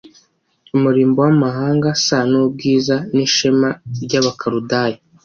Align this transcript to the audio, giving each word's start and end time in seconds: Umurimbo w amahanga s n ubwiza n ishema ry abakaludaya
Umurimbo 0.75 1.17
w 1.25 1.29
amahanga 1.35 1.89
s 2.03 2.05
n 2.31 2.33
ubwiza 2.43 2.95
n 3.13 3.15
ishema 3.27 3.69
ry 4.03 4.13
abakaludaya 4.19 4.97